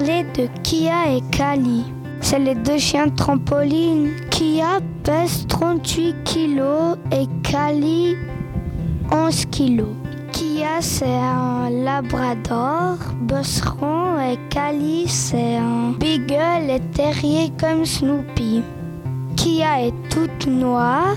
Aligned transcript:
de 0.00 0.48
Kia 0.62 1.14
et 1.16 1.20
Kali. 1.30 1.84
C'est 2.20 2.40
les 2.40 2.54
deux 2.54 2.78
chiens 2.78 3.06
de 3.06 3.14
trampoline. 3.14 4.10
Kia 4.30 4.80
pèse 5.04 5.46
38 5.48 6.16
kilos 6.24 6.96
et 7.12 7.28
Kali 7.42 8.16
11 9.12 9.44
kilos. 9.46 9.94
Kia 10.32 10.80
c'est 10.80 11.06
un 11.06 11.70
labrador, 11.70 12.96
bosseron 13.20 14.18
et 14.18 14.38
Kali 14.50 15.06
c'est 15.06 15.56
un 15.56 15.92
beagle 15.92 16.70
et 16.70 16.80
terrier 16.92 17.52
comme 17.60 17.84
Snoopy. 17.84 18.62
Kia 19.36 19.86
est 19.86 19.94
toute 20.10 20.48
noire. 20.48 21.16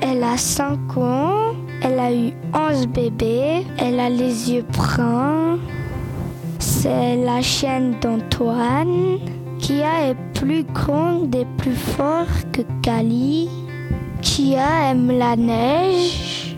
Elle 0.00 0.22
a 0.22 0.36
5 0.36 0.96
ans. 0.96 1.54
Elle 1.82 1.98
a 1.98 2.12
eu 2.12 2.32
11 2.54 2.86
bébés. 2.86 3.66
Elle 3.78 3.98
a 3.98 4.08
les 4.08 4.52
yeux 4.52 4.64
bruns. 4.72 5.58
C'est 6.80 7.16
la 7.16 7.42
chienne 7.42 7.96
d'Antoine. 8.00 9.18
Kia 9.58 10.10
est 10.10 10.16
plus 10.32 10.62
grande 10.62 11.34
et 11.34 11.44
plus 11.56 11.74
forte 11.74 12.46
que 12.52 12.62
Kali. 12.82 13.48
Kia 14.22 14.92
aime 14.92 15.10
la 15.10 15.34
neige. 15.34 16.56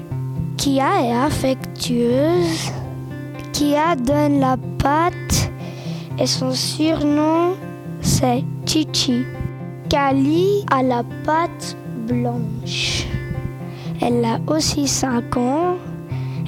Kia 0.59 1.03
est 1.03 1.13
affectueuse. 1.15 2.71
Kia 3.55 3.97
donne 3.97 4.41
la 4.41 4.59
patte 4.77 5.51
et 6.19 6.27
son 6.27 6.53
surnom 6.53 7.55
c'est 8.03 8.45
Chichi. 8.67 9.25
Kali 9.89 10.67
a 10.71 10.83
la 10.83 11.03
patte 11.25 11.75
blanche. 12.07 13.07
Elle 14.03 14.23
a 14.27 14.39
aussi 14.53 14.87
5 14.87 15.35
ans. 15.39 15.77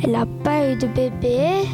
Elle 0.04 0.10
n'a 0.10 0.26
pas 0.44 0.70
eu 0.70 0.76
de 0.76 0.88
bébé. 0.88 1.66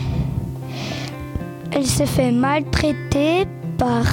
Elle 1.71 1.87
s'est 1.87 2.07
fait 2.07 2.31
maltraiter 2.33 3.47
par 3.77 4.05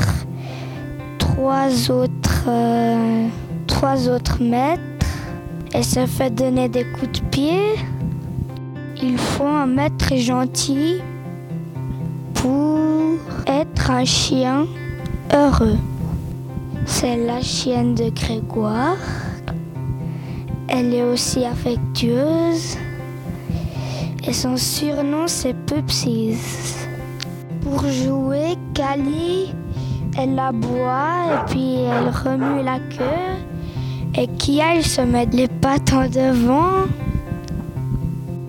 trois 1.18 1.90
autres, 1.90 2.44
euh, 2.48 3.28
trois 3.68 4.10
autres 4.10 4.42
maîtres. 4.42 4.82
Elle 5.74 5.84
s'est 5.84 6.08
fait 6.08 6.30
donner 6.30 6.70
des 6.70 6.86
coups 6.86 7.20
de 7.22 7.26
pied. 7.28 7.76
Il 9.02 9.18
faut 9.18 9.46
un 9.46 9.66
maître 9.66 10.16
gentil 10.16 11.02
pour 12.34 13.18
être 13.48 13.92
un 13.92 14.06
chien 14.06 14.66
heureux. 15.34 15.78
C'est 16.86 17.18
la 17.18 17.42
chienne 17.42 17.96
de 17.96 18.10
Grégoire. 18.10 18.98
Elle 20.68 20.94
est 20.94 21.04
aussi 21.04 21.46
affectueuse. 21.46 22.78
Et 24.28 24.34
son 24.34 24.58
surnom 24.58 25.28
c'est 25.28 25.56
Pupsies. 25.66 26.38
Pour 27.66 27.82
jouer, 27.90 28.58
Kali, 28.76 29.52
elle 30.16 30.38
aboie 30.38 31.26
et 31.34 31.52
puis 31.52 31.78
elle 31.78 32.10
remue 32.10 32.64
la 32.64 32.78
queue. 32.78 33.42
Et 34.16 34.28
Kia, 34.38 34.76
elle 34.76 34.86
se 34.86 35.02
met 35.02 35.26
les 35.26 35.48
pattes 35.48 35.92
en 35.92 36.08
devant. 36.08 36.86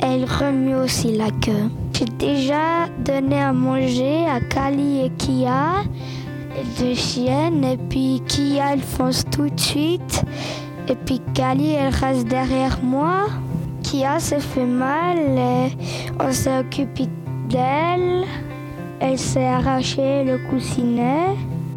Elle 0.02 0.26
remue 0.26 0.74
aussi 0.74 1.16
la 1.16 1.30
queue. 1.30 1.70
J'ai 1.94 2.04
déjà 2.04 2.88
donné 3.06 3.40
à 3.40 3.54
manger 3.54 4.26
à 4.28 4.38
Kali 4.38 5.06
et 5.06 5.10
Kia, 5.16 5.84
deux 6.78 6.94
chiennes. 6.94 7.64
Et 7.64 7.78
puis 7.88 8.20
Kia, 8.28 8.74
elle 8.74 8.82
fonce 8.82 9.24
tout 9.30 9.48
de 9.48 9.58
suite. 9.58 10.24
Et 10.88 10.94
puis 10.94 11.22
Kali, 11.32 11.70
elle 11.70 11.94
reste 11.94 12.28
derrière 12.28 12.78
moi. 12.82 13.28
Kia 13.82 14.18
s'est 14.18 14.40
fait 14.40 14.66
mal. 14.66 15.16
Et 15.16 15.70
on 16.20 16.30
s'est 16.30 16.58
occupé 16.58 17.08
d'elle. 17.48 18.26
Elle 19.00 19.18
s'est 19.18 19.46
arraché 19.46 20.24
le 20.24 20.38
coussinet. 20.48 21.36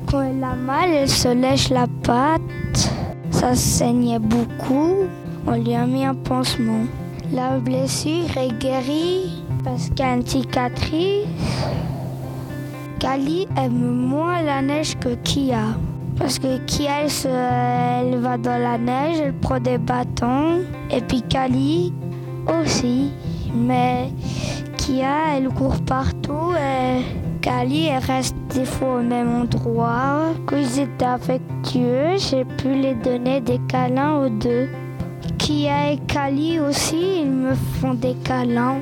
Quand 0.09 0.21
elle 0.21 0.43
a 0.43 0.55
mal, 0.55 0.89
elle 0.91 1.09
se 1.09 1.27
lèche 1.27 1.69
la 1.69 1.87
patte. 2.03 2.91
Ça 3.31 3.55
saignait 3.55 4.19
beaucoup. 4.19 4.95
On 5.45 5.51
lui 5.51 5.75
a 5.75 5.85
mis 5.85 6.05
un 6.05 6.15
pansement. 6.15 6.85
La 7.33 7.57
blessure 7.59 8.37
est 8.37 8.57
guérie 8.59 9.43
parce 9.63 9.89
qu'il 9.89 9.99
y 9.99 10.01
a 10.03 10.15
une 10.15 10.25
cicatrice. 10.25 11.27
Kali 12.99 13.47
aime 13.57 13.95
moins 13.95 14.41
la 14.41 14.61
neige 14.61 14.97
que 14.99 15.15
Kia. 15.15 15.77
Parce 16.17 16.39
que 16.39 16.57
Kia, 16.65 17.03
elle 17.03 18.17
va 18.19 18.37
dans 18.37 18.57
la 18.57 18.77
neige, 18.77 19.19
elle 19.23 19.33
prend 19.33 19.59
des 19.59 19.77
bâtons. 19.77 20.61
Et 20.91 21.01
puis 21.01 21.21
Kali 21.21 21.93
aussi. 22.47 23.11
Mais 23.53 24.09
Kia, 24.89 25.35
elle 25.37 25.49
court 25.49 25.79
partout. 25.81 26.55
Et 26.57 27.03
Kali, 27.41 27.85
elle 27.85 28.03
reste 28.03 28.35
des 28.55 28.65
fois 28.65 28.95
au 28.95 29.03
même 29.03 29.41
endroit. 29.41 30.33
Quand 30.47 30.57
ils 30.57 30.79
étaient 30.79 31.05
affectueux, 31.05 32.17
j'ai 32.17 32.43
pu 32.43 32.73
les 32.73 32.95
donner 32.95 33.39
des 33.39 33.59
câlins 33.67 34.15
aux 34.15 34.29
deux. 34.29 34.67
Kia 35.37 35.91
et 35.91 35.97
Kali 36.07 36.59
aussi, 36.59 37.21
ils 37.21 37.29
me 37.29 37.53
font 37.53 37.93
des 37.93 38.15
câlins. 38.23 38.79